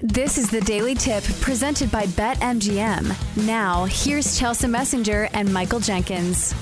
This 0.00 0.36
is 0.36 0.50
the 0.50 0.60
Daily 0.60 0.94
Tip 0.94 1.24
presented 1.40 1.90
by 1.90 2.04
BetMGM. 2.04 3.46
Now, 3.46 3.86
here's 3.86 4.38
Chelsa 4.38 4.68
Messinger 4.68 5.30
and 5.32 5.50
Michael 5.50 5.80
Jenkins. 5.80 6.54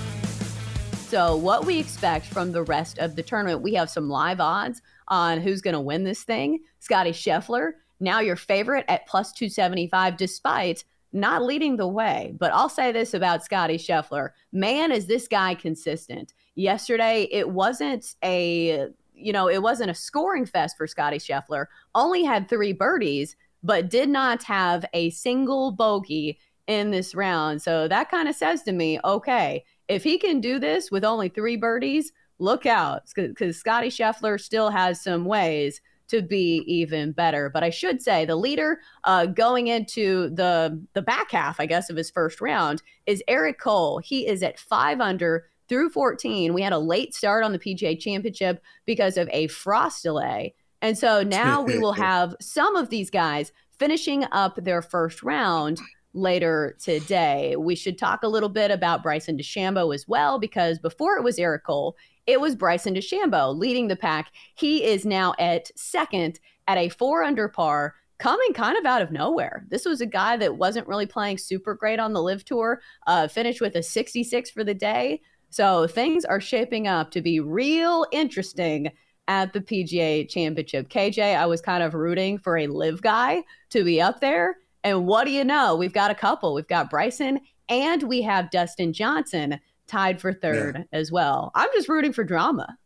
So, 1.08 1.34
what 1.34 1.66
we 1.66 1.80
expect 1.80 2.26
from 2.26 2.52
the 2.52 2.62
rest 2.62 2.98
of 2.98 3.16
the 3.16 3.24
tournament, 3.24 3.60
we 3.60 3.74
have 3.74 3.90
some 3.90 4.08
live 4.08 4.38
odds 4.38 4.82
on 5.08 5.40
who's 5.40 5.62
going 5.62 5.74
to 5.74 5.80
win 5.80 6.04
this 6.04 6.22
thing. 6.22 6.60
Scottie 6.78 7.10
Scheffler, 7.10 7.72
now 7.98 8.20
your 8.20 8.36
favorite 8.36 8.84
at 8.86 9.08
plus 9.08 9.32
275, 9.32 10.16
despite 10.16 10.84
not 11.12 11.42
leading 11.42 11.76
the 11.76 11.88
way. 11.88 12.36
But 12.38 12.52
I'll 12.52 12.68
say 12.68 12.92
this 12.92 13.14
about 13.14 13.44
Scottie 13.44 13.78
Scheffler 13.78 14.28
man, 14.52 14.92
is 14.92 15.06
this 15.06 15.26
guy 15.26 15.56
consistent. 15.56 16.34
Yesterday, 16.54 17.26
it 17.32 17.50
wasn't 17.50 18.14
a 18.22 18.90
you 19.14 19.32
know, 19.32 19.48
it 19.48 19.62
wasn't 19.62 19.90
a 19.90 19.94
scoring 19.94 20.46
fest 20.46 20.76
for 20.76 20.86
Scottie 20.86 21.18
Scheffler. 21.18 21.66
Only 21.94 22.24
had 22.24 22.48
three 22.48 22.72
birdies, 22.72 23.36
but 23.62 23.90
did 23.90 24.08
not 24.08 24.42
have 24.44 24.84
a 24.92 25.10
single 25.10 25.72
bogey 25.72 26.38
in 26.66 26.90
this 26.90 27.14
round. 27.14 27.62
So 27.62 27.88
that 27.88 28.10
kind 28.10 28.28
of 28.28 28.34
says 28.34 28.62
to 28.62 28.72
me, 28.72 28.98
okay, 29.04 29.64
if 29.88 30.02
he 30.02 30.18
can 30.18 30.40
do 30.40 30.58
this 30.58 30.90
with 30.90 31.04
only 31.04 31.28
three 31.28 31.56
birdies, 31.56 32.12
look 32.38 32.66
out 32.66 33.02
because 33.14 33.58
Scottie 33.58 33.88
Scheffler 33.88 34.40
still 34.40 34.70
has 34.70 35.00
some 35.00 35.24
ways 35.24 35.80
to 36.08 36.22
be 36.22 36.62
even 36.66 37.12
better. 37.12 37.48
But 37.48 37.64
I 37.64 37.70
should 37.70 38.02
say 38.02 38.24
the 38.24 38.36
leader 38.36 38.80
uh, 39.04 39.26
going 39.26 39.68
into 39.68 40.30
the 40.30 40.82
the 40.92 41.02
back 41.02 41.30
half, 41.30 41.60
I 41.60 41.66
guess, 41.66 41.90
of 41.90 41.96
his 41.96 42.10
first 42.10 42.40
round 42.40 42.82
is 43.06 43.22
Eric 43.28 43.58
Cole. 43.58 43.98
He 43.98 44.26
is 44.26 44.42
at 44.42 44.58
five 44.58 45.00
under 45.00 45.46
through 45.68 45.90
14. 45.90 46.54
We 46.54 46.62
had 46.62 46.72
a 46.72 46.78
late 46.78 47.14
start 47.14 47.44
on 47.44 47.52
the 47.52 47.58
PGA 47.58 47.98
Championship 47.98 48.62
because 48.84 49.16
of 49.16 49.28
a 49.32 49.46
frost 49.48 50.02
delay. 50.02 50.54
And 50.82 50.98
so 50.98 51.22
now 51.22 51.62
we 51.62 51.78
will 51.78 51.92
have 51.94 52.34
some 52.40 52.76
of 52.76 52.90
these 52.90 53.10
guys 53.10 53.52
finishing 53.78 54.24
up 54.32 54.56
their 54.56 54.82
first 54.82 55.22
round 55.22 55.80
later 56.12 56.76
today. 56.80 57.56
We 57.56 57.74
should 57.74 57.98
talk 57.98 58.22
a 58.22 58.28
little 58.28 58.48
bit 58.48 58.70
about 58.70 59.02
Bryson 59.02 59.36
DeChambeau 59.36 59.94
as 59.94 60.06
well, 60.06 60.38
because 60.38 60.78
before 60.78 61.16
it 61.16 61.24
was 61.24 61.38
Eric 61.38 61.64
Cole, 61.64 61.96
it 62.26 62.40
was 62.40 62.54
Bryson 62.54 62.94
DeChambeau 62.94 63.56
leading 63.56 63.88
the 63.88 63.96
pack. 63.96 64.30
He 64.54 64.84
is 64.84 65.04
now 65.04 65.34
at 65.38 65.70
second 65.76 66.40
at 66.66 66.78
a 66.78 66.88
four 66.88 67.22
under 67.22 67.48
par, 67.48 67.94
coming 68.18 68.52
kind 68.54 68.78
of 68.78 68.86
out 68.86 69.02
of 69.02 69.10
nowhere. 69.10 69.66
This 69.68 69.84
was 69.84 70.00
a 70.00 70.06
guy 70.06 70.36
that 70.36 70.56
wasn't 70.56 70.88
really 70.88 71.06
playing 71.06 71.38
super 71.38 71.74
great 71.74 71.98
on 71.98 72.12
the 72.12 72.22
LIV 72.22 72.44
tour, 72.44 72.80
uh, 73.06 73.28
finished 73.28 73.60
with 73.60 73.74
a 73.74 73.82
66 73.82 74.50
for 74.50 74.64
the 74.64 74.74
day. 74.74 75.20
So 75.54 75.86
things 75.86 76.24
are 76.24 76.40
shaping 76.40 76.88
up 76.88 77.12
to 77.12 77.22
be 77.22 77.38
real 77.38 78.06
interesting 78.10 78.90
at 79.28 79.52
the 79.52 79.60
PGA 79.60 80.28
Championship. 80.28 80.88
KJ, 80.88 81.36
I 81.36 81.46
was 81.46 81.60
kind 81.60 81.84
of 81.84 81.94
rooting 81.94 82.38
for 82.38 82.58
a 82.58 82.66
LIV 82.66 83.02
guy 83.02 83.44
to 83.70 83.84
be 83.84 84.02
up 84.02 84.18
there. 84.18 84.56
And 84.82 85.06
what 85.06 85.26
do 85.26 85.30
you 85.30 85.44
know? 85.44 85.76
We've 85.76 85.92
got 85.92 86.10
a 86.10 86.14
couple. 86.16 86.54
We've 86.54 86.66
got 86.66 86.90
Bryson 86.90 87.38
and 87.68 88.02
we 88.02 88.20
have 88.22 88.50
Dustin 88.50 88.92
Johnson 88.92 89.60
tied 89.86 90.20
for 90.20 90.32
third 90.32 90.74
yeah. 90.76 90.98
as 90.98 91.12
well. 91.12 91.52
I'm 91.54 91.70
just 91.72 91.88
rooting 91.88 92.12
for 92.12 92.24
drama. 92.24 92.76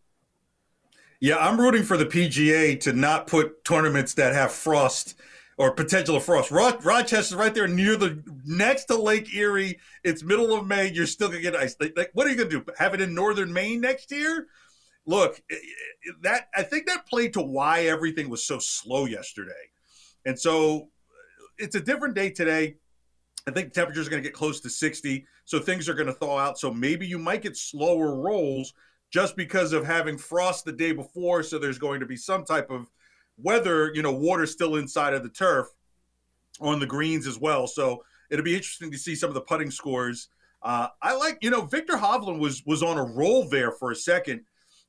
Yeah, 1.21 1.39
I'm 1.39 1.59
rooting 1.59 1.85
for 1.85 1.97
the 1.97 2.05
PGA 2.05 2.79
to 2.81 2.93
not 2.93 3.29
put 3.29 3.65
tournaments 3.65 4.13
that 4.13 4.35
have 4.35 4.53
frost 4.53 5.15
or 5.59 5.73
potential 5.73 6.17
of 6.17 6.25
frost. 6.25 6.51
Ro- 6.51 6.79
Rochester's 6.83 7.35
right 7.35 7.53
there 7.53 7.69
near 7.69 7.97
the 7.97 8.23
next 8.47 8.85
to 8.85 8.97
Lake 8.97 9.35
Erie. 9.35 9.79
It's 10.05 10.23
middle 10.23 10.55
of 10.55 10.67
May. 10.67 10.91
You're 10.91 11.07
still 11.07 11.29
gonna 11.29 11.41
get 11.41 11.57
ice. 11.57 11.77
Like, 11.81 11.95
like, 11.97 12.11
what 12.15 12.27
are 12.27 12.31
you 12.31 12.37
gonna 12.37 12.49
do? 12.49 12.65
Have 12.79 12.95
it 12.95 13.01
in 13.01 13.13
northern 13.13 13.53
Maine 13.53 13.81
next 13.81 14.11
year? 14.11 14.47
Look, 15.05 15.43
that 16.23 16.49
I 16.55 16.63
think 16.63 16.87
that 16.87 17.07
played 17.07 17.33
to 17.35 17.43
why 17.43 17.83
everything 17.83 18.31
was 18.31 18.45
so 18.45 18.59
slow 18.59 19.07
yesterday, 19.07 19.53
and 20.25 20.39
so 20.39 20.83
uh, 20.83 21.47
it's 21.59 21.75
a 21.75 21.81
different 21.81 22.15
day 22.15 22.31
today. 22.31 22.77
I 23.47 23.51
think 23.51 23.73
temperatures 23.73 24.07
are 24.07 24.11
going 24.11 24.23
to 24.23 24.29
get 24.29 24.35
close 24.35 24.61
to 24.61 24.69
60, 24.69 25.25
so 25.47 25.59
things 25.59 25.89
are 25.89 25.95
going 25.95 26.09
to 26.09 26.13
thaw 26.13 26.39
out. 26.39 26.59
So 26.59 26.71
maybe 26.71 27.07
you 27.07 27.19
might 27.19 27.41
get 27.41 27.57
slower 27.57 28.15
rolls 28.15 28.75
just 29.11 29.37
because 29.37 29.73
of 29.73 29.87
having 29.87 30.19
frost 30.19 30.67
the 30.67 30.73
day 30.73 30.93
before. 30.93 31.43
So 31.43 31.59
there's 31.59 31.79
going 31.79 32.01
to 32.01 32.07
be 32.07 32.17
some 32.17 32.45
type 32.45 32.71
of 32.71 32.91
weather, 33.43 33.93
you 33.95 34.03
know, 34.03 34.13
water's 34.13 34.53
still 34.53 34.77
inside 34.77 35.15
of 35.15 35.23
the 35.23 35.29
turf 35.29 35.69
on 36.61 36.81
the 36.81 36.87
greens 36.87 37.27
as 37.27 37.39
well. 37.39 37.67
So 37.67 38.05
it'll 38.31 38.45
be 38.45 38.57
interesting 38.57 38.91
to 38.91 38.99
see 38.99 39.15
some 39.15 39.29
of 39.29 39.35
the 39.35 39.41
putting 39.41 39.71
scores. 39.71 40.29
Uh, 40.63 40.89
I 41.01 41.15
like, 41.15 41.39
you 41.41 41.51
know, 41.51 41.63
Viktor 41.63 41.95
Hovland 41.95 42.41
was 42.41 42.63
was 42.67 42.83
on 42.83 42.99
a 42.99 43.05
roll 43.05 43.49
there 43.49 43.71
for 43.71 43.93
a 43.93 43.97
second, 43.97 44.43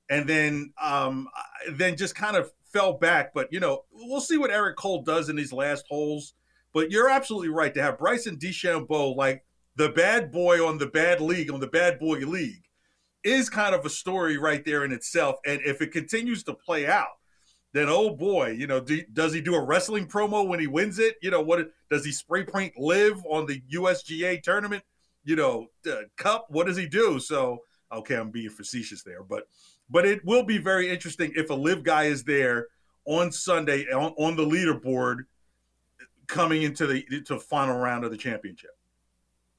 and 0.10 0.28
then 0.28 0.74
um, 0.82 1.28
then 1.74 1.96
just 1.96 2.16
kind 2.16 2.36
of 2.36 2.52
fell 2.74 2.94
back. 2.94 3.34
But 3.34 3.50
you 3.52 3.60
know, 3.60 3.86
we'll 3.92 4.22
see 4.22 4.38
what 4.38 4.52
Eric 4.52 4.78
Cole 4.78 5.04
does 5.04 5.30
in 5.30 5.36
these 5.36 5.54
last 5.54 5.86
holes. 5.88 6.34
But 6.74 6.92
you're 6.92 7.10
absolutely 7.10 7.50
right 7.50 7.74
to 7.74 7.82
have 7.82 7.98
Bryson 7.98 8.38
DeChambeau, 8.38 9.16
like 9.16 9.44
the 9.76 9.90
bad 9.90 10.32
boy 10.32 10.66
on 10.66 10.78
the 10.78 10.88
bad 10.88 11.22
league, 11.22 11.52
on 11.52 11.60
the 11.60 11.68
bad 11.68 12.00
boy 12.00 12.20
league, 12.20 12.64
is 13.24 13.50
kind 13.50 13.74
of 13.74 13.86
a 13.86 13.90
story 13.90 14.38
right 14.38 14.64
there 14.66 14.84
in 14.84 14.92
itself. 14.92 15.38
And 15.46 15.62
if 15.66 15.82
it 15.82 15.92
continues 15.92 16.44
to 16.44 16.54
play 16.54 16.88
out, 16.88 17.19
then 17.74 17.88
oh 17.90 18.10
boy, 18.10 18.52
you 18.52 18.68
know, 18.68 18.80
do, 18.80 19.02
does 19.14 19.34
he 19.34 19.42
do 19.42 19.56
a 19.56 19.64
wrestling 19.64 20.08
promo 20.08 20.48
when 20.48 20.60
he 20.60 20.68
wins 20.68 21.00
it? 21.00 21.16
You 21.22 21.32
know, 21.32 21.42
what 21.42 21.70
does 21.90 22.04
he 22.04 22.12
spray 22.12 22.44
paint 22.44 22.74
LIV 22.78 23.24
on 23.30 23.46
the 23.46 23.62
USGA 23.74 24.42
tournament? 24.42 24.84
You 25.24 25.36
know, 25.36 25.68
uh, 25.90 26.02
cup. 26.18 26.48
What 26.50 26.68
does 26.68 26.78
he 26.78 26.88
do? 26.88 27.20
So 27.20 27.60
okay, 27.92 28.16
I'm 28.16 28.32
being 28.32 28.50
facetious 28.50 29.04
there, 29.04 29.24
but 29.24 29.48
but 29.90 30.06
it 30.06 30.24
will 30.26 30.44
be 30.44 30.58
very 30.58 30.90
interesting 30.90 31.32
if 31.36 31.50
a 31.50 31.54
LIV 31.54 31.84
guy 31.84 32.04
is 32.04 32.24
there 32.24 32.68
on 33.06 33.32
Sunday 33.32 33.86
on, 33.92 34.14
on 34.18 34.36
the 34.36 34.46
leaderboard 34.46 35.26
coming 36.28 36.64
into 36.64 36.88
the 36.88 37.04
to 37.26 37.40
final 37.40 37.78
round 37.78 38.04
of 38.04 38.12
the 38.12 38.18
championship. 38.18 38.72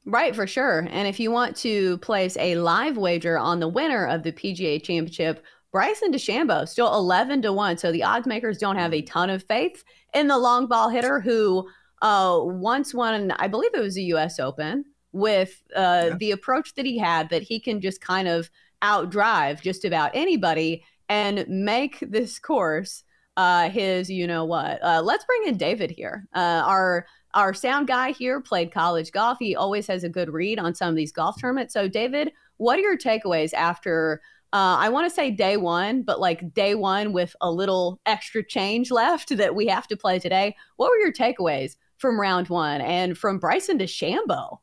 Right, 0.06 0.34
for 0.34 0.46
sure. 0.46 0.86
And 0.90 1.06
if 1.06 1.20
you 1.20 1.30
want 1.30 1.56
to 1.58 1.98
place 1.98 2.36
a 2.38 2.54
live 2.56 2.96
wager 2.96 3.38
on 3.38 3.60
the 3.60 3.68
winner 3.68 4.06
of 4.06 4.22
the 4.22 4.32
PGA 4.32 4.82
Championship, 4.82 5.44
Bryson 5.72 6.12
DeChambeau 6.12 6.68
still 6.68 6.94
11 6.94 7.42
to 7.42 7.52
1. 7.52 7.78
So 7.78 7.92
the 7.92 8.02
odds 8.02 8.26
makers 8.26 8.58
don't 8.58 8.76
have 8.76 8.92
a 8.92 9.02
ton 9.02 9.30
of 9.30 9.44
faith 9.44 9.84
in 10.14 10.26
the 10.26 10.38
long 10.38 10.66
ball 10.66 10.88
hitter 10.88 11.20
who 11.20 11.68
uh, 12.02 12.38
once 12.42 12.94
won, 12.94 13.30
I 13.32 13.46
believe 13.46 13.74
it 13.74 13.80
was 13.80 13.96
a 13.96 14.02
US 14.02 14.40
Open, 14.40 14.84
with 15.12 15.62
uh, 15.76 16.08
yeah. 16.08 16.16
the 16.18 16.30
approach 16.30 16.74
that 16.74 16.86
he 16.86 16.98
had 16.98 17.28
that 17.30 17.42
he 17.42 17.60
can 17.60 17.80
just 17.80 18.00
kind 18.00 18.28
of 18.28 18.50
outdrive 18.82 19.60
just 19.60 19.84
about 19.84 20.10
anybody 20.14 20.84
and 21.08 21.44
make 21.48 21.98
this 22.00 22.38
course 22.38 23.02
uh, 23.36 23.68
his, 23.68 24.10
you 24.10 24.26
know 24.26 24.44
what. 24.44 24.82
Uh, 24.82 25.02
let's 25.02 25.24
bring 25.24 25.44
in 25.46 25.56
David 25.56 25.90
here. 25.90 26.26
Uh, 26.34 26.62
our 26.64 27.06
our 27.34 27.54
sound 27.54 27.86
guy 27.86 28.10
here 28.10 28.40
played 28.40 28.72
college 28.72 29.12
golf. 29.12 29.38
He 29.38 29.54
always 29.54 29.86
has 29.86 30.02
a 30.02 30.08
good 30.08 30.30
read 30.30 30.58
on 30.58 30.74
some 30.74 30.88
of 30.88 30.96
these 30.96 31.12
golf 31.12 31.40
tournaments. 31.40 31.72
So, 31.72 31.86
David, 31.86 32.32
what 32.56 32.78
are 32.78 32.82
your 32.82 32.98
takeaways 32.98 33.54
after? 33.54 34.20
Uh, 34.52 34.76
I 34.80 34.88
want 34.88 35.08
to 35.08 35.14
say 35.14 35.30
day 35.30 35.56
one, 35.56 36.02
but 36.02 36.18
like 36.18 36.52
day 36.52 36.74
one 36.74 37.12
with 37.12 37.36
a 37.40 37.50
little 37.50 38.00
extra 38.04 38.44
change 38.44 38.90
left 38.90 39.28
that 39.36 39.54
we 39.54 39.66
have 39.66 39.86
to 39.88 39.96
play 39.96 40.18
today. 40.18 40.56
What 40.76 40.90
were 40.90 40.98
your 40.98 41.12
takeaways 41.12 41.76
from 41.98 42.20
round 42.20 42.48
one 42.48 42.80
and 42.80 43.16
from 43.16 43.38
Bryson 43.38 43.78
to 43.78 43.84
DeChambeau? 43.84 44.58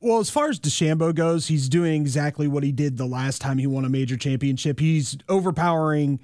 Well, 0.00 0.18
as 0.18 0.30
far 0.30 0.48
as 0.48 0.58
DeChambeau 0.58 1.14
goes, 1.14 1.46
he's 1.46 1.68
doing 1.68 2.02
exactly 2.02 2.48
what 2.48 2.64
he 2.64 2.72
did 2.72 2.96
the 2.96 3.06
last 3.06 3.40
time 3.40 3.58
he 3.58 3.68
won 3.68 3.84
a 3.84 3.88
major 3.88 4.16
championship. 4.16 4.80
He's 4.80 5.16
overpowering 5.28 6.18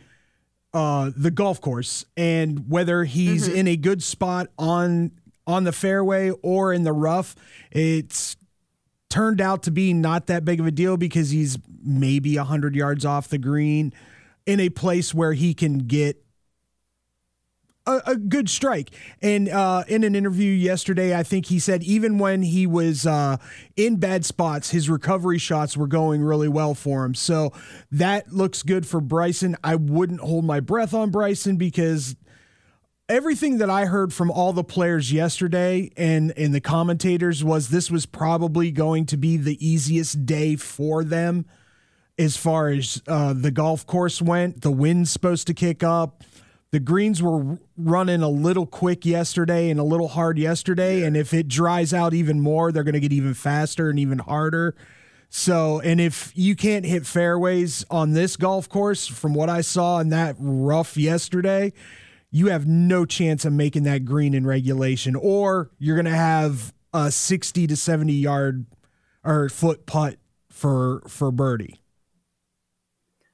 uh, 0.74 1.12
the 1.16 1.30
golf 1.30 1.60
course, 1.60 2.04
and 2.16 2.68
whether 2.68 3.04
he's 3.04 3.48
mm-hmm. 3.48 3.56
in 3.56 3.68
a 3.68 3.76
good 3.76 4.02
spot 4.02 4.48
on 4.58 5.12
on 5.46 5.64
the 5.64 5.72
fairway 5.72 6.30
or 6.42 6.72
in 6.72 6.82
the 6.82 6.92
rough, 6.92 7.36
it's 7.70 8.36
turned 9.10 9.40
out 9.40 9.62
to 9.64 9.70
be 9.70 9.92
not 9.92 10.26
that 10.26 10.44
big 10.44 10.60
of 10.60 10.66
a 10.66 10.70
deal 10.70 10.96
because 10.96 11.30
he's 11.30 11.58
maybe 11.82 12.36
100 12.36 12.74
yards 12.74 13.04
off 13.04 13.28
the 13.28 13.38
green 13.38 13.92
in 14.46 14.60
a 14.60 14.68
place 14.68 15.14
where 15.14 15.32
he 15.32 15.54
can 15.54 15.78
get 15.78 16.22
a, 17.88 18.02
a 18.06 18.16
good 18.16 18.48
strike. 18.48 18.90
And 19.22 19.48
uh, 19.48 19.84
in 19.88 20.04
an 20.04 20.14
interview 20.14 20.52
yesterday, 20.52 21.16
I 21.16 21.22
think 21.22 21.46
he 21.46 21.58
said 21.58 21.82
even 21.82 22.18
when 22.18 22.42
he 22.42 22.66
was 22.66 23.06
uh, 23.06 23.38
in 23.76 23.96
bad 23.96 24.24
spots, 24.24 24.70
his 24.70 24.90
recovery 24.90 25.38
shots 25.38 25.76
were 25.76 25.86
going 25.86 26.22
really 26.22 26.48
well 26.48 26.74
for 26.74 27.04
him. 27.04 27.14
So 27.14 27.52
that 27.90 28.32
looks 28.32 28.62
good 28.62 28.86
for 28.86 29.00
Bryson. 29.00 29.56
I 29.64 29.74
wouldn't 29.74 30.20
hold 30.20 30.44
my 30.44 30.60
breath 30.60 30.92
on 30.94 31.10
Bryson 31.10 31.56
because 31.56 32.14
everything 33.08 33.58
that 33.58 33.70
I 33.70 33.86
heard 33.86 34.12
from 34.12 34.30
all 34.30 34.52
the 34.52 34.64
players 34.64 35.12
yesterday 35.12 35.90
and 35.96 36.32
and 36.36 36.54
the 36.54 36.60
commentators 36.60 37.42
was 37.42 37.68
this 37.68 37.90
was 37.90 38.06
probably 38.06 38.70
going 38.70 39.06
to 39.06 39.16
be 39.16 39.36
the 39.36 39.64
easiest 39.66 40.26
day 40.26 40.56
for 40.56 41.02
them 41.02 41.46
as 42.18 42.36
far 42.36 42.68
as 42.68 43.00
uh, 43.06 43.32
the 43.32 43.50
golf 43.50 43.86
course 43.86 44.20
went. 44.20 44.62
The 44.62 44.70
wind's 44.70 45.10
supposed 45.10 45.46
to 45.46 45.54
kick 45.54 45.82
up. 45.82 46.24
The 46.70 46.80
greens 46.80 47.22
were 47.22 47.58
running 47.78 48.20
a 48.20 48.28
little 48.28 48.66
quick 48.66 49.06
yesterday 49.06 49.70
and 49.70 49.80
a 49.80 49.84
little 49.84 50.08
hard 50.08 50.38
yesterday, 50.38 51.00
yeah. 51.00 51.06
and 51.06 51.16
if 51.16 51.32
it 51.32 51.48
dries 51.48 51.94
out 51.94 52.12
even 52.12 52.40
more, 52.40 52.72
they're 52.72 52.84
going 52.84 52.92
to 52.94 53.00
get 53.00 53.12
even 53.12 53.32
faster 53.32 53.88
and 53.88 53.98
even 53.98 54.18
harder. 54.18 54.74
So, 55.30 55.80
and 55.80 55.98
if 55.98 56.30
you 56.34 56.54
can't 56.56 56.84
hit 56.84 57.06
fairways 57.06 57.86
on 57.90 58.12
this 58.12 58.36
golf 58.36 58.68
course, 58.68 59.06
from 59.06 59.32
what 59.32 59.48
I 59.48 59.62
saw 59.62 59.98
in 60.00 60.10
that 60.10 60.36
rough 60.38 60.98
yesterday, 60.98 61.72
you 62.30 62.48
have 62.48 62.66
no 62.66 63.04
chance 63.04 63.44
of 63.44 63.52
making 63.52 63.84
that 63.84 64.04
green 64.04 64.34
in 64.34 64.46
regulation, 64.46 65.14
or 65.14 65.70
you're 65.78 65.96
going 65.96 66.04
to 66.04 66.10
have 66.10 66.72
a 66.92 67.10
60 67.10 67.66
to 67.66 67.76
70 67.76 68.12
yard 68.12 68.66
or 69.24 69.48
foot 69.48 69.86
putt 69.86 70.16
for 70.50 71.02
for 71.06 71.30
birdie. 71.30 71.80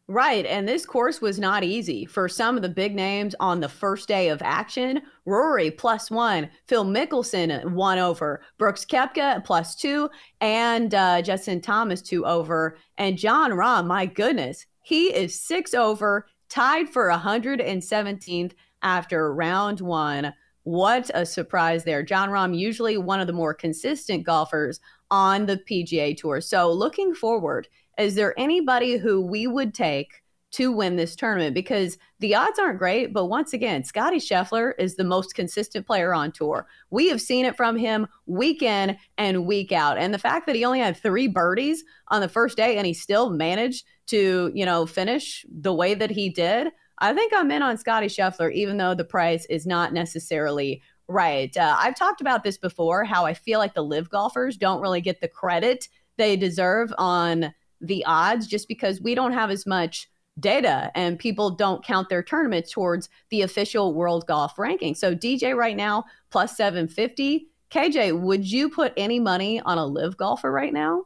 Right. 0.06 0.44
And 0.44 0.69
this 0.69 0.85
course 0.85 1.23
was 1.23 1.38
not 1.38 1.64
easy 1.64 2.05
for 2.05 2.29
some 2.29 2.56
of 2.56 2.62
the 2.62 2.69
big 2.69 2.94
names 2.94 3.35
on 3.41 3.61
the 3.61 3.70
first 3.70 4.06
day 4.06 4.29
of 4.29 4.43
action. 4.43 5.00
Rory 5.25 5.70
plus 5.70 6.11
one, 6.11 6.50
Phil 6.67 6.85
Mickelson 6.85 7.73
one 7.73 7.99
over, 7.99 8.43
Brooks 8.58 8.85
Koepka 8.85 9.43
plus 9.44 9.75
two, 9.75 10.11
and 10.43 10.94
uh, 10.94 11.23
Justin 11.23 11.62
Thomas 11.62 12.02
two 12.02 12.26
over. 12.26 12.76
And 12.99 13.17
Jon 13.17 13.52
Rahm, 13.52 13.87
my 13.87 14.05
goodness, 14.05 14.67
he 14.82 15.06
is 15.06 15.40
six 15.40 15.73
over, 15.73 16.26
tied 16.50 16.90
for 16.90 17.08
117th 17.08 18.52
after 18.84 19.34
round 19.34 19.81
one. 19.81 20.32
What 20.62 21.10
a 21.12 21.26
surprise 21.26 21.84
there. 21.84 22.02
Jon 22.02 22.31
Rahm, 22.31 22.56
usually 22.56 22.96
one 22.96 23.20
of 23.20 23.26
the 23.26 23.32
more 23.32 23.52
consistent 23.52 24.25
golfers 24.25 24.81
on 25.10 25.46
the 25.46 25.56
PGA 25.56 26.16
Tour. 26.16 26.40
So 26.40 26.72
looking 26.72 27.14
forward, 27.14 27.69
is 27.98 28.14
there 28.14 28.38
anybody 28.38 28.96
who 28.96 29.20
we 29.20 29.46
would 29.46 29.75
take 29.75 30.22
to 30.52 30.72
win 30.72 30.96
this 30.96 31.16
tournament? 31.16 31.54
Because 31.54 31.98
the 32.20 32.34
odds 32.34 32.58
aren't 32.58 32.78
great, 32.78 33.12
but 33.12 33.26
once 33.26 33.52
again, 33.52 33.84
Scottie 33.84 34.19
Scheffler 34.19 34.72
is 34.78 34.96
the 34.96 35.04
most 35.04 35.34
consistent 35.34 35.87
player 35.87 36.14
on 36.14 36.32
tour. 36.32 36.66
We 36.90 37.08
have 37.08 37.20
seen 37.20 37.44
it 37.44 37.56
from 37.56 37.76
him 37.76 38.06
week 38.26 38.62
in 38.62 38.96
and 39.19 39.46
week 39.46 39.70
out. 39.70 39.98
And 39.98 40.14
the 40.14 40.19
fact 40.19 40.46
that 40.46 40.56
he 40.56 40.64
only 40.64 40.80
had 40.80 40.96
three 40.96 41.28
birdies 41.28 41.84
on 42.08 42.20
the 42.20 42.28
first 42.28 42.56
day 42.56 42.78
and 42.78 42.87
he 42.87 42.94
still 42.94 43.30
managed 43.30 43.84
to, 44.06 44.50
you 44.54 44.64
know, 44.64 44.87
finish 44.87 45.44
the 45.50 45.75
way 45.75 45.94
that 45.94 46.10
he 46.10 46.30
did, 46.30 46.69
I 46.99 47.12
think 47.12 47.32
I'm 47.35 47.50
in 47.50 47.62
on 47.62 47.76
Scottie 47.76 48.06
Scheffler, 48.06 48.52
even 48.52 48.76
though 48.76 48.94
the 48.94 49.05
price 49.05 49.46
is 49.46 49.67
not 49.67 49.93
necessarily 49.93 50.82
right. 51.08 51.55
Uh, 51.56 51.76
I've 51.79 51.96
talked 51.96 52.20
about 52.20 52.44
this 52.44 52.56
before, 52.56 53.05
how 53.05 53.25
I 53.26 53.35
feel 53.35 53.58
like 53.58 53.75
the 53.75 53.85
LIV 53.85 54.11
golfers 54.11 54.56
don't 54.56 54.81
really 54.81 55.00
get 55.00 55.20
the 55.20 55.29
credit 55.29 55.88
they 56.17 56.37
deserve 56.37 56.93
on 56.96 57.52
the 57.81 58.05
odds 58.05 58.46
just 58.46 58.69
because 58.69 59.00
we 59.00 59.14
don't 59.14 59.32
have 59.32 59.50
as 59.50 59.67
much 59.67 60.08
data 60.41 60.91
and 60.94 61.19
people 61.19 61.50
don't 61.50 61.85
count 61.85 62.08
their 62.08 62.23
tournaments 62.23 62.73
towards 62.73 63.08
the 63.31 63.43
official 63.43 63.94
world 63.94 64.26
golf 64.26 64.58
ranking. 64.58 64.94
So 64.94 65.14
DJ 65.14 65.55
right 65.55 65.76
now 65.76 66.05
plus 66.31 66.56
750. 66.56 67.49
KJ, 67.70 68.20
would 68.20 68.50
you 68.50 68.70
put 68.70 68.93
any 68.97 69.19
money 69.19 69.61
on 69.61 69.79
a 69.79 69.87
LIV 69.87 70.17
golfer 70.17 70.50
right 70.50 70.73
now? 70.73 71.05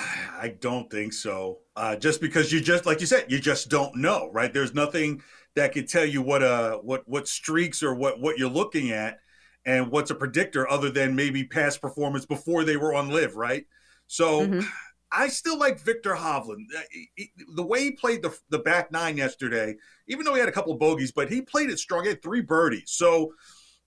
I 0.00 0.56
don't 0.60 0.90
think 0.90 1.12
so. 1.12 1.58
Uh, 1.76 1.96
just 1.96 2.20
because 2.20 2.52
you 2.52 2.60
just 2.60 2.86
like 2.86 3.00
you 3.00 3.06
said, 3.06 3.26
you 3.28 3.38
just 3.38 3.68
don't 3.68 3.96
know, 3.96 4.30
right? 4.32 4.52
There's 4.52 4.74
nothing 4.74 5.22
that 5.56 5.72
could 5.72 5.88
tell 5.88 6.04
you 6.04 6.22
what 6.22 6.42
uh 6.42 6.78
what 6.78 7.06
what 7.06 7.28
streaks 7.28 7.82
or 7.82 7.94
what 7.94 8.20
what 8.20 8.38
you're 8.38 8.48
looking 8.48 8.90
at 8.90 9.18
and 9.66 9.90
what's 9.90 10.10
a 10.10 10.14
predictor 10.14 10.68
other 10.70 10.90
than 10.90 11.14
maybe 11.14 11.44
past 11.44 11.82
performance 11.82 12.24
before 12.24 12.64
they 12.64 12.76
were 12.76 12.94
on 12.94 13.10
LIV, 13.10 13.36
right? 13.36 13.66
So 14.06 14.46
mm-hmm. 14.46 14.60
I 15.12 15.28
still 15.28 15.58
like 15.58 15.80
Viktor 15.80 16.14
Hovland. 16.14 16.66
Uh, 16.76 17.24
the 17.54 17.62
way 17.62 17.82
he 17.84 17.90
played 17.92 18.22
the 18.22 18.36
the 18.48 18.58
back 18.58 18.90
nine 18.92 19.16
yesterday, 19.16 19.76
even 20.08 20.24
though 20.24 20.34
he 20.34 20.40
had 20.40 20.48
a 20.48 20.52
couple 20.52 20.72
of 20.72 20.78
bogeys, 20.78 21.12
but 21.12 21.30
he 21.30 21.42
played 21.42 21.70
it 21.70 21.78
strong. 21.78 22.04
He 22.04 22.10
had 22.10 22.22
three 22.22 22.42
birdies. 22.42 22.92
So 22.92 23.32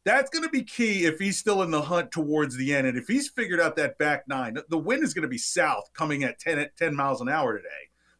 that's 0.05 0.29
going 0.29 0.43
to 0.43 0.49
be 0.49 0.63
key 0.63 1.05
if 1.05 1.19
he's 1.19 1.37
still 1.37 1.61
in 1.63 1.71
the 1.71 1.81
hunt 1.81 2.11
towards 2.11 2.57
the 2.57 2.73
end. 2.73 2.87
And 2.87 2.97
if 2.97 3.07
he's 3.07 3.29
figured 3.29 3.61
out 3.61 3.75
that 3.77 3.97
back 3.97 4.27
nine, 4.27 4.57
the 4.69 4.77
wind 4.77 5.03
is 5.03 5.13
going 5.13 5.23
to 5.23 5.29
be 5.29 5.37
south 5.37 5.89
coming 5.93 6.23
at 6.23 6.39
10, 6.39 6.69
10 6.77 6.95
miles 6.95 7.21
an 7.21 7.29
hour 7.29 7.55
today. 7.55 7.69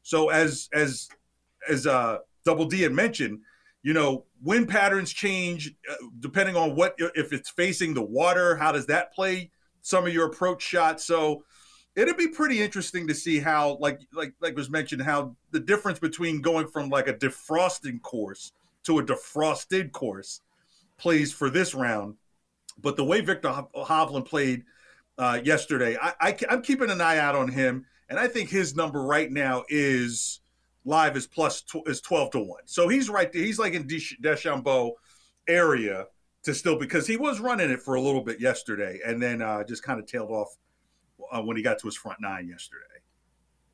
So 0.02 0.30
as 0.30 0.70
as 0.74 1.10
as 1.70 1.88
uh, 1.88 2.20
Double 2.46 2.66
D 2.66 2.82
had 2.82 2.92
mentioned, 2.92 3.40
you 3.82 3.94
know, 3.94 4.26
wind 4.42 4.70
patterns 4.70 5.12
change 5.12 5.74
uh, 5.90 5.96
depending 6.20 6.56
on 6.56 6.76
what 6.76 6.96
if 6.98 7.34
it's 7.34 7.50
facing 7.50 7.94
the 7.94 8.02
water. 8.02 8.56
How 8.56 8.72
does 8.72 8.86
that 8.88 9.14
play 9.14 9.52
some 9.82 10.06
of 10.06 10.14
your 10.14 10.28
approach 10.28 10.62
shots? 10.62 11.06
So 11.06 11.44
it'd 11.96 12.18
be 12.18 12.28
pretty 12.28 12.62
interesting 12.62 13.08
to 13.08 13.16
see 13.16 13.40
how, 13.40 13.78
like 13.80 14.02
like 14.14 14.34
like 14.42 14.56
was 14.56 14.70
mentioned, 14.70 15.02
how 15.02 15.36
the 15.52 15.60
difference 15.60 16.00
between 16.00 16.42
going 16.42 16.68
from 16.68 16.90
like 16.90 17.08
a 17.08 17.14
defrosting 17.14 18.02
course 18.02 18.54
to 18.84 19.00
a 19.00 19.04
defrosted 19.04 19.92
course 19.92 20.42
plays 21.04 21.34
for 21.34 21.50
this 21.50 21.76
round. 21.76 22.16
But 22.82 22.96
the 22.96 23.04
way 23.04 23.20
Viktor 23.20 23.50
Hovland 23.76 24.26
played 24.26 24.64
uh, 25.18 25.40
yesterday, 25.44 25.98
I, 26.02 26.14
I, 26.20 26.38
I'm 26.50 26.64
keeping 26.64 26.90
an 26.90 27.02
eye 27.02 27.20
out 27.20 27.36
on 27.36 27.50
him, 27.50 27.86
and 28.10 28.18
I 28.18 28.28
think 28.28 28.50
his 28.50 28.76
number 28.76 29.04
right 29.04 29.30
now 29.30 29.66
is 29.68 30.40
live 30.86 31.16
is 31.18 31.28
plus 31.28 31.62
tw- 31.62 31.88
is 31.88 32.02
12 32.02 32.32
to 32.32 32.40
1. 32.40 32.62
So 32.66 32.88
he's 32.88 33.10
right 33.10 33.32
there. 33.32 33.44
He's 33.44 33.60
like 33.60 33.74
in 33.74 33.84
DeChambeau 33.84 34.94
area 35.48 36.08
to 36.44 36.54
still 36.54 36.80
because 36.80 37.06
he 37.06 37.18
was 37.18 37.40
running 37.40 37.70
it 37.70 37.82
for 37.82 37.96
a 37.96 38.02
little 38.02 38.24
bit 38.24 38.40
yesterday 38.40 39.00
and 39.06 39.22
then 39.22 39.42
uh, 39.42 39.64
just 39.64 39.84
kind 39.84 40.00
of 40.00 40.08
tailed 40.08 40.32
off 40.32 40.56
uh, 41.32 41.42
when 41.42 41.58
he 41.58 41.64
got 41.64 41.80
to 41.80 41.88
his 41.88 41.96
front 41.96 42.20
nine 42.22 42.48
yesterday. 42.48 42.86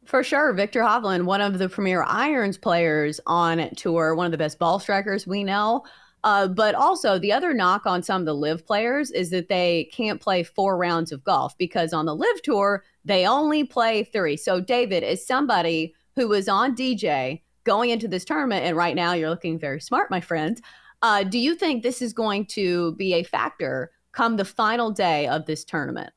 For 0.06 0.24
sure. 0.24 0.54
Viktor 0.54 0.82
Hovland, 0.82 1.25
one 1.25 1.42
of 1.42 1.60
the 1.60 1.70
premier 1.70 2.04
irons 2.04 2.58
players 2.58 3.20
on 3.28 3.70
tour, 3.75 4.16
one 4.16 4.25
of 4.25 4.32
the 4.32 4.38
best 4.38 4.58
ball 4.58 4.80
strikers 4.80 5.28
we 5.28 5.44
know. 5.44 5.84
Uh, 6.24 6.48
but 6.48 6.75
also, 6.75 7.18
the 7.18 7.31
other 7.31 7.54
knock 7.54 7.86
on 7.86 8.04
some 8.04 8.21
of 8.21 8.25
the 8.25 8.36
LIV 8.36 8.66
players 8.66 9.12
is 9.12 9.30
that 9.30 9.48
they 9.48 9.89
can't 9.94 10.19
play 10.19 10.44
four 10.44 10.77
rounds 10.77 11.12
of 11.12 11.24
golf 11.24 11.57
because 11.57 11.94
on 11.94 12.06
the 12.06 12.16
LIV 12.16 12.42
tour, 12.42 12.83
they 13.06 13.25
only 13.25 13.63
play 13.63 14.04
three. 14.04 14.36
So, 14.36 14.60
David, 14.60 15.04
is 15.04 15.25
somebody 15.25 15.95
who 16.16 16.27
was 16.27 16.50
on 16.50 16.75
DJ 16.75 17.42
going 17.63 17.89
into 17.89 18.07
this 18.07 18.25
tournament, 18.25 18.66
and 18.66 18.75
right 18.75 18.95
now 18.95 19.13
you're 19.13 19.30
looking 19.30 19.57
very 19.57 19.80
smart, 19.80 20.12
my 20.12 20.19
friend. 20.19 20.62
Uh, 21.01 21.24
do 21.24 21.39
you 21.39 21.56
think 21.56 21.83
this 21.83 22.01
is 22.01 22.12
going 22.12 22.45
to 22.48 22.94
be 22.95 23.13
a 23.13 23.24
factor 23.24 23.92
come 24.12 24.36
the 24.36 24.45
final 24.45 24.92
day 24.92 25.27
of 25.27 25.45
this 25.45 25.63
tournament? 25.63 26.12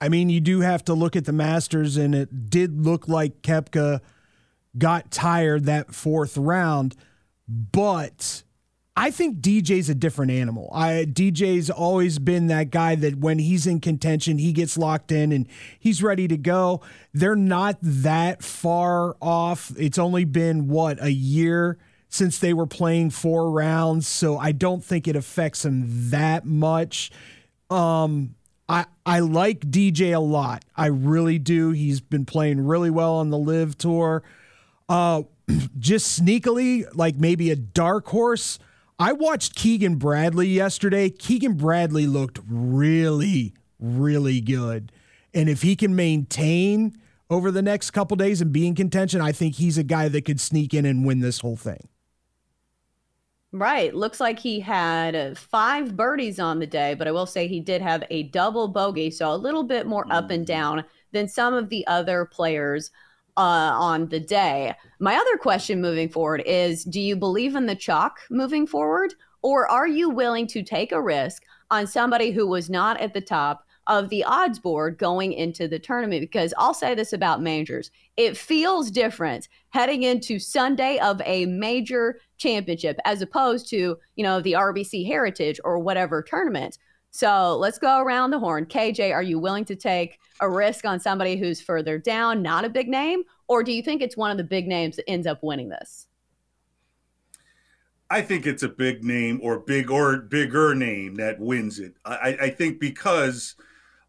I 0.00 0.08
mean, 0.08 0.28
you 0.28 0.40
do 0.40 0.60
have 0.60 0.84
to 0.86 0.94
look 0.94 1.14
at 1.14 1.24
the 1.24 1.32
Masters, 1.32 1.96
and 1.96 2.14
it 2.14 2.50
did 2.50 2.84
look 2.84 3.06
like 3.06 3.42
Koepka 3.42 4.00
got 4.76 5.10
tired 5.10 5.64
that 5.64 5.94
fourth 5.94 6.36
round, 6.36 6.96
but 7.48 8.42
I 8.98 9.10
think 9.10 9.40
DJ's 9.40 9.90
a 9.90 9.94
different 9.94 10.32
animal. 10.32 10.70
I 10.72 11.06
DJ's 11.06 11.68
always 11.68 12.18
been 12.18 12.46
that 12.46 12.70
guy 12.70 12.94
that 12.94 13.18
when 13.18 13.38
he's 13.38 13.66
in 13.66 13.80
contention, 13.80 14.38
he 14.38 14.52
gets 14.52 14.78
locked 14.78 15.12
in 15.12 15.32
and 15.32 15.46
he's 15.78 16.02
ready 16.02 16.26
to 16.28 16.38
go. 16.38 16.80
They're 17.12 17.36
not 17.36 17.76
that 17.82 18.42
far 18.42 19.14
off. 19.20 19.70
It's 19.76 19.98
only 19.98 20.24
been 20.24 20.68
what 20.68 21.02
a 21.02 21.12
year 21.12 21.76
since 22.08 22.38
they 22.38 22.54
were 22.54 22.66
playing 22.66 23.10
four 23.10 23.50
rounds, 23.50 24.08
so 24.08 24.38
I 24.38 24.52
don't 24.52 24.82
think 24.82 25.06
it 25.06 25.16
affects 25.16 25.66
him 25.66 26.10
that 26.10 26.46
much. 26.46 27.10
Um, 27.68 28.34
I 28.66 28.86
I 29.04 29.18
like 29.20 29.60
DJ 29.60 30.14
a 30.14 30.20
lot. 30.20 30.64
I 30.74 30.86
really 30.86 31.38
do. 31.38 31.72
He's 31.72 32.00
been 32.00 32.24
playing 32.24 32.66
really 32.66 32.90
well 32.90 33.16
on 33.16 33.28
the 33.28 33.38
LIV 33.38 33.76
tour. 33.76 34.22
Uh, 34.88 35.24
just 35.78 36.18
sneakily, 36.18 36.86
like 36.94 37.16
maybe 37.16 37.50
a 37.50 37.56
dark 37.56 38.06
horse. 38.08 38.58
I 38.98 39.12
watched 39.12 39.54
Keegan 39.54 39.96
Bradley 39.96 40.48
yesterday. 40.48 41.10
Keegan 41.10 41.54
Bradley 41.54 42.06
looked 42.06 42.40
really, 42.48 43.52
really 43.78 44.40
good, 44.40 44.90
and 45.34 45.48
if 45.48 45.62
he 45.62 45.76
can 45.76 45.94
maintain 45.94 46.96
over 47.28 47.50
the 47.50 47.62
next 47.62 47.90
couple 47.90 48.16
days 48.16 48.40
and 48.40 48.52
be 48.52 48.66
in 48.66 48.74
contention, 48.74 49.20
I 49.20 49.32
think 49.32 49.56
he's 49.56 49.76
a 49.76 49.82
guy 49.82 50.08
that 50.08 50.24
could 50.24 50.40
sneak 50.40 50.72
in 50.72 50.86
and 50.86 51.04
win 51.04 51.20
this 51.20 51.40
whole 51.40 51.56
thing. 51.56 51.88
Right. 53.52 53.94
Looks 53.94 54.20
like 54.20 54.38
he 54.38 54.60
had 54.60 55.36
five 55.38 55.96
birdies 55.96 56.38
on 56.38 56.58
the 56.58 56.66
day, 56.66 56.94
but 56.94 57.08
I 57.08 57.10
will 57.10 57.26
say 57.26 57.48
he 57.48 57.60
did 57.60 57.80
have 57.80 58.04
a 58.10 58.24
double 58.24 58.68
bogey. 58.68 59.10
So 59.10 59.32
a 59.32 59.36
little 59.36 59.62
bit 59.62 59.86
more 59.86 60.06
up 60.10 60.30
and 60.30 60.44
mm. 60.44 60.48
down 60.48 60.84
than 61.12 61.28
some 61.28 61.54
of 61.54 61.68
the 61.68 61.86
other 61.86 62.26
players 62.26 62.90
uh, 63.36 63.40
on 63.40 64.08
the 64.08 64.20
day. 64.20 64.74
My 64.98 65.16
other 65.16 65.36
question 65.36 65.80
moving 65.80 66.08
forward 66.08 66.42
is 66.46 66.84
Do 66.84 67.00
you 67.00 67.16
believe 67.16 67.54
in 67.54 67.66
the 67.66 67.76
chalk 67.76 68.18
moving 68.30 68.66
forward? 68.66 69.14
Or 69.42 69.70
are 69.70 69.86
you 69.86 70.10
willing 70.10 70.46
to 70.48 70.62
take 70.62 70.92
a 70.92 71.00
risk 71.00 71.42
on 71.70 71.86
somebody 71.86 72.30
who 72.30 72.46
was 72.46 72.70
not 72.70 73.00
at 73.00 73.14
the 73.14 73.20
top 73.20 73.66
of 73.86 74.08
the 74.08 74.24
odds 74.24 74.58
board 74.58 74.98
going 74.98 75.32
into 75.32 75.68
the 75.68 75.78
tournament 75.78 76.20
because 76.20 76.52
I'll 76.58 76.74
say 76.74 76.94
this 76.94 77.12
about 77.12 77.42
majors. 77.42 77.90
It 78.16 78.36
feels 78.36 78.90
different 78.90 79.48
heading 79.70 80.02
into 80.02 80.38
Sunday 80.38 80.98
of 80.98 81.22
a 81.24 81.46
major 81.46 82.18
championship 82.36 82.98
as 83.04 83.22
opposed 83.22 83.68
to, 83.70 83.96
you 84.16 84.24
know, 84.24 84.40
the 84.40 84.52
RBC 84.52 85.06
Heritage 85.06 85.60
or 85.62 85.78
whatever 85.78 86.22
tournament. 86.22 86.78
So 87.10 87.56
let's 87.56 87.78
go 87.78 87.98
around 88.00 88.30
the 88.30 88.38
horn. 88.38 88.66
KJ, 88.66 89.12
are 89.12 89.22
you 89.22 89.38
willing 89.38 89.64
to 89.66 89.76
take 89.76 90.18
a 90.40 90.50
risk 90.50 90.84
on 90.84 91.00
somebody 91.00 91.36
who's 91.36 91.60
further 91.62 91.98
down, 91.98 92.42
not 92.42 92.64
a 92.64 92.68
big 92.68 92.88
name? 92.88 93.22
Or 93.48 93.62
do 93.62 93.72
you 93.72 93.82
think 93.82 94.02
it's 94.02 94.16
one 94.16 94.30
of 94.30 94.36
the 94.36 94.44
big 94.44 94.66
names 94.68 94.96
that 94.96 95.08
ends 95.08 95.26
up 95.26 95.42
winning 95.42 95.68
this? 95.70 96.08
I 98.08 98.22
think 98.22 98.46
it's 98.46 98.62
a 98.62 98.68
big 98.68 99.02
name 99.02 99.40
or 99.42 99.58
big 99.60 99.90
or 99.90 100.18
bigger 100.18 100.74
name 100.74 101.16
that 101.16 101.40
wins 101.40 101.80
it. 101.80 101.94
I, 102.04 102.36
I 102.42 102.50
think 102.50 102.78
because 102.78 103.56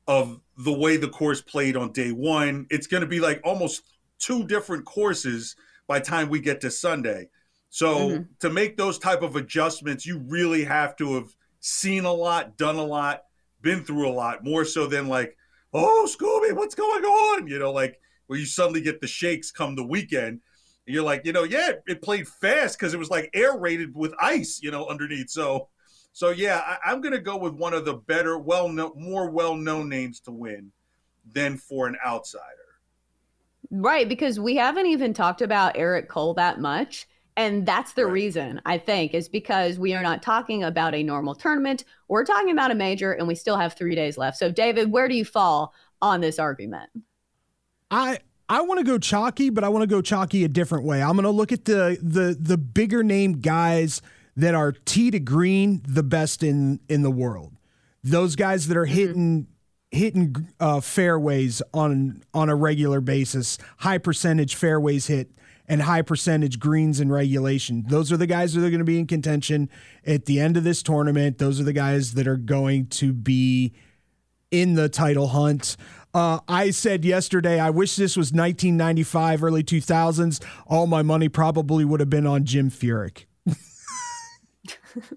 of 0.08 0.42
the 0.58 0.74
way 0.74 0.98
the 0.98 1.10
course 1.10 1.42
played 1.42 1.78
on 1.78 1.94
day 1.94 2.12
one. 2.12 2.68
It's 2.72 2.88
going 2.88 3.02
to 3.02 3.08
be 3.08 3.22
like 3.22 3.42
almost 3.46 3.84
two 4.20 4.46
different 4.48 4.86
courses 4.86 5.56
by 5.88 6.02
time 6.02 6.30
we 6.30 6.42
get 6.42 6.62
to 6.62 6.72
Sunday. 6.72 7.30
So 7.70 8.22
Mhm. 8.22 8.30
to 8.42 8.50
make 8.52 8.78
those 8.78 9.00
type 9.00 9.24
of 9.24 9.38
adjustments, 9.38 10.06
you 10.06 10.20
really 10.20 10.66
have 10.66 10.98
to 10.98 11.16
have 11.16 11.36
seen 11.68 12.06
a 12.06 12.14
lot, 12.14 12.58
done 12.58 12.78
a 12.78 12.84
lot, 12.84 13.24
been 13.62 13.84
through 13.84 14.08
a 14.08 14.12
lot, 14.12 14.44
more 14.44 14.64
so 14.66 14.88
than 14.88 15.08
like, 15.08 15.36
oh, 15.74 16.08
Scooby, 16.10 16.56
what's 16.56 16.76
going 16.76 17.04
on? 17.04 17.48
You 17.48 17.60
know, 17.60 17.72
like 17.72 18.00
where 18.28 18.40
you 18.40 18.46
suddenly 18.46 18.82
get 18.82 19.02
the 19.02 19.08
shakes 19.08 19.52
come 19.52 19.76
the 19.76 19.86
weekend. 19.86 20.40
You're 20.86 21.04
like, 21.04 21.26
you 21.26 21.34
know, 21.34 21.44
yeah, 21.44 21.72
it 21.86 22.02
played 22.02 22.28
fast 22.28 22.80
because 22.80 22.94
it 22.94 22.98
was 22.98 23.10
like 23.10 23.30
aerated 23.34 23.94
with 23.94 24.14
ice, 24.22 24.62
you 24.64 24.72
know, 24.72 24.88
underneath. 24.88 25.30
So, 25.30 25.68
so 26.14 26.30
yeah, 26.30 26.62
I, 26.66 26.92
I'm 26.92 27.02
gonna 27.02 27.20
go 27.20 27.38
with 27.38 27.54
one 27.54 27.74
of 27.74 27.84
the 27.84 27.96
better, 27.96 28.38
well 28.38 28.70
known, 28.70 28.94
more 28.96 29.30
well 29.30 29.56
known 29.56 29.90
names 29.90 30.22
to 30.22 30.32
win 30.32 30.72
than 31.34 31.58
for 31.58 31.88
an 31.88 31.98
outsider. 32.06 32.44
Right, 33.70 34.08
because 34.08 34.40
we 34.40 34.56
haven't 34.56 34.86
even 34.86 35.14
talked 35.14 35.42
about 35.42 35.76
Eric 35.76 36.08
Cole 36.08 36.34
that 36.36 36.62
much. 36.62 37.08
And 37.38 37.66
that's 37.66 37.94
the 37.94 38.06
Right. 38.06 38.14
reason, 38.14 38.62
I 38.66 38.80
think, 38.80 39.14
is 39.14 39.30
because 39.30 39.80
we 39.80 39.94
are 39.94 40.02
not 40.04 40.24
talking 40.24 40.64
about 40.64 40.96
a 40.96 41.04
normal 41.04 41.36
tournament. 41.36 41.86
We're 42.10 42.26
talking 42.26 42.52
about 42.52 42.72
a 42.72 42.76
major, 42.76 43.14
and 43.14 43.28
we 43.28 43.36
still 43.36 43.58
have 43.58 43.74
three 43.74 43.96
days 43.96 44.18
left. 44.18 44.38
So, 44.38 44.52
David, 44.52 44.92
where 44.92 45.08
do 45.08 45.16
you 45.16 45.24
fall 45.24 45.74
on 46.02 46.20
this 46.22 46.40
argument? 46.40 46.90
I 47.92 48.20
I 48.50 48.62
want 48.62 48.80
to 48.80 48.84
go 48.86 48.98
chalky, 48.98 49.50
but 49.50 49.64
I 49.64 49.70
want 49.70 49.84
to 49.84 49.88
go 49.88 50.02
chalky 50.02 50.44
a 50.44 50.48
different 50.48 50.86
way. 50.86 51.02
I'm 51.02 51.14
going 51.14 51.24
to 51.24 51.30
look 51.30 51.52
at 51.52 51.66
the 51.66 51.98
the 52.02 52.36
the 52.40 52.58
bigger 52.58 53.04
name 53.04 53.34
guys 53.40 54.02
that 54.36 54.56
are 54.56 54.72
tee 54.72 55.12
to 55.12 55.20
green 55.20 55.82
the 55.88 56.04
best 56.04 56.44
in 56.44 56.80
in 56.90 57.04
the 57.04 57.12
world. 57.12 57.54
Those 58.04 58.36
guys 58.36 58.68
that 58.68 58.78
are 58.78 58.86
hitting 58.86 59.48
hitting 59.92 60.50
uh, 60.60 60.82
fairways 60.82 61.62
on 61.74 62.24
on 62.34 62.50
a 62.50 62.56
regular 62.56 63.02
basis, 63.02 63.58
high 63.80 63.98
percentage 64.00 64.56
fairways 64.56 65.08
hit 65.08 65.32
and 65.68 65.82
high 65.82 66.02
percentage 66.02 66.60
greens 66.60 67.00
in 67.00 67.12
regulation. 67.12 67.84
Those 67.88 68.12
are 68.12 68.18
the 68.18 68.28
guys 68.28 68.54
that 68.54 68.66
are 68.66 68.70
going 68.70 68.80
to 68.80 68.86
be 68.86 69.00
in 69.00 69.08
contention 69.08 69.70
at 70.06 70.26
the 70.26 70.40
end 70.40 70.58
of 70.58 70.64
this 70.64 70.82
tournament. 70.82 71.38
Those 71.38 71.60
are 71.60 71.64
the 71.64 71.74
guys 71.74 72.14
that 72.14 72.28
are 72.28 72.38
going 72.38 72.88
to 72.88 73.12
be 73.14 73.74
in 74.50 74.76
the 74.76 74.88
title 74.88 75.28
hunt. 75.28 75.76
Uh, 76.14 76.40
I 76.48 76.72
said 76.72 77.04
yesterday, 77.04 77.60
I 77.60 77.70
wish 77.70 77.96
this 77.96 78.16
was 78.16 78.28
1995, 78.28 79.44
early 79.44 79.64
2000s. 79.64 80.44
All 80.68 80.88
my 80.88 81.02
money 81.02 81.30
probably 81.30 81.84
would 81.84 82.00
have 82.00 82.10
been 82.10 82.26
on 82.26 82.46
Jim 82.46 82.72
Furyk. 82.72 83.26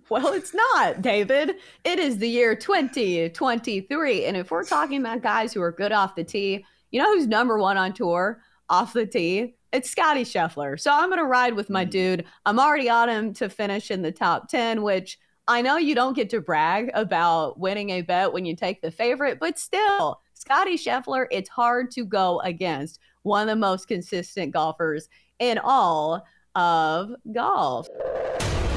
Well, 0.09 0.33
it's 0.35 0.55
not, 0.55 1.01
David. 1.01 1.57
It 1.85 1.99
is 1.99 2.19
the 2.19 2.29
year 2.29 2.55
2023. 2.55 4.25
And 4.25 4.37
if 4.37 4.51
we're 4.51 4.65
talking 4.65 5.01
about 5.01 5.23
guys 5.23 5.53
who 5.53 5.63
are 5.63 5.73
good 5.73 5.91
off 5.91 6.15
the 6.15 6.25
tee, 6.25 6.65
you 6.91 7.01
know 7.01 7.15
who's 7.15 7.27
number 7.27 7.59
one 7.59 7.77
on 7.77 7.93
tour 7.93 8.43
off 8.69 8.93
the 8.93 9.07
tee? 9.07 9.55
It's 9.73 9.91
Scottie 9.91 10.25
Scheffler. 10.25 10.81
So 10.81 10.91
I'm 10.93 11.11
going 11.11 11.21
to 11.21 11.27
ride 11.27 11.55
with 11.55 11.71
my 11.71 11.85
hmm. 11.85 11.91
dude. 11.91 12.25
I'm 12.45 12.59
already 12.59 12.89
on 12.89 13.09
him 13.09 13.33
to 13.35 13.49
finish 13.49 13.91
in 13.91 14.03
the 14.03 14.13
top 14.13 14.49
10, 14.49 14.83
which 14.83 15.19
I 15.47 15.63
know 15.63 15.77
you 15.77 15.95
don't 15.95 16.15
get 16.15 16.31
to 16.31 16.41
brag 16.41 16.91
about 16.95 17.59
winning 17.59 17.91
a 17.91 18.03
bet 18.03 18.33
when 18.33 18.45
you 18.45 18.55
take 18.55 18.83
the 18.83 18.91
favorite, 18.91 19.41
but 19.41 19.59
still, 19.59 20.21
Scottie 20.35 20.77
Scheffler, 20.77 21.27
it's 21.31 21.49
hard 21.49 21.91
to 21.93 22.05
go 22.05 22.41
against 22.41 23.01
one 23.23 23.43
of 23.43 23.49
the 23.49 23.57
most 23.57 23.89
consistent 23.89 24.53
golfers 24.53 25.09
in 25.39 25.59
all 25.59 26.25
of 26.55 27.11
golf. 27.33 27.89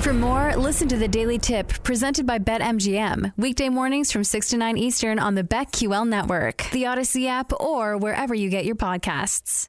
For 0.01 0.13
more, 0.13 0.55
listen 0.55 0.87
to 0.89 0.97
the 0.97 1.07
Daily 1.07 1.37
Tip 1.37 1.67
presented 1.83 2.25
by 2.25 2.39
BetMGM. 2.39 3.33
Weekday 3.37 3.69
mornings 3.69 4.11
from 4.11 4.23
6 4.23 4.49
to 4.49 4.57
9 4.57 4.77
Eastern 4.77 5.19
on 5.19 5.35
the 5.35 5.43
BetQL 5.43 6.07
network, 6.07 6.69
the 6.71 6.83
Audacy 6.83 7.27
app, 7.27 7.53
or 7.59 7.97
wherever 7.97 8.33
you 8.33 8.49
get 8.49 8.65
your 8.65 8.75
podcasts. 8.75 9.67